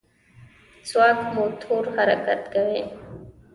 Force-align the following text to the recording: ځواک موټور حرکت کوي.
ځواک 0.89 1.19
موټور 1.35 1.83
حرکت 1.95 2.41
کوي. 2.53 2.81